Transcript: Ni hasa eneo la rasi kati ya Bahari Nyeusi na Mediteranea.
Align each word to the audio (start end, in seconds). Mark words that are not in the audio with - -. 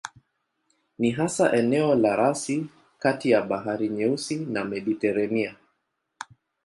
Ni 0.99 1.11
hasa 1.11 1.53
eneo 1.53 1.95
la 1.95 2.15
rasi 2.15 2.67
kati 2.99 3.29
ya 3.31 3.41
Bahari 3.41 3.89
Nyeusi 3.89 4.35
na 4.39 4.65
Mediteranea. 4.65 5.55